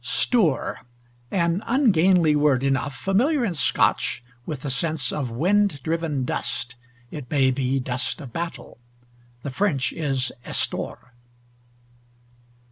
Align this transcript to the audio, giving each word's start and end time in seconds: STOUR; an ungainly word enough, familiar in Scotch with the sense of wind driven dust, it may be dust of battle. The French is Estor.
STOUR; 0.03 0.79
an 1.29 1.61
ungainly 1.67 2.35
word 2.35 2.63
enough, 2.63 2.95
familiar 2.95 3.45
in 3.45 3.53
Scotch 3.53 4.23
with 4.47 4.61
the 4.61 4.71
sense 4.71 5.11
of 5.13 5.29
wind 5.29 5.79
driven 5.83 6.25
dust, 6.25 6.73
it 7.11 7.29
may 7.29 7.51
be 7.51 7.79
dust 7.79 8.19
of 8.19 8.33
battle. 8.33 8.79
The 9.43 9.51
French 9.51 9.93
is 9.93 10.31
Estor. 10.43 11.11